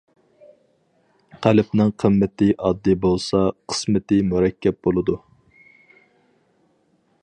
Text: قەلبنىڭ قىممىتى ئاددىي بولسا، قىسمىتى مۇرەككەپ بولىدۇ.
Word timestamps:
قەلبنىڭ 1.45 1.91
قىممىتى 2.03 2.49
ئاددىي 2.63 2.99
بولسا، 3.05 3.43
قىسمىتى 3.73 4.21
مۇرەككەپ 4.31 4.81
بولىدۇ. 4.89 5.21